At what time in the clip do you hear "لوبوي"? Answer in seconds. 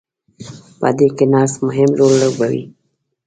2.21-2.63